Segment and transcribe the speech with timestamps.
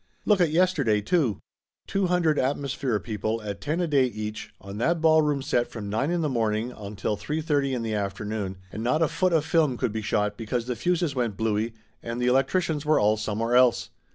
[0.25, 1.37] Look at yes terday too!
[1.85, 6.09] Two hundred atmosphere people at ten a day each, on that ballroom set from nine
[6.09, 9.45] in the morn ing until 3: 30 in the afternoon, and not a foot of
[9.45, 13.55] film could be shot because the fuses went blooey, and the electricians were all somewhere
[13.55, 13.91] else!